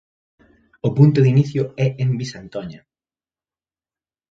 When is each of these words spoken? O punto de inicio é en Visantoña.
O 0.87 0.89
punto 0.97 1.19
de 1.21 1.31
inicio 1.35 1.63
é 1.85 1.87
en 2.03 2.09
Visantoña. 2.21 2.81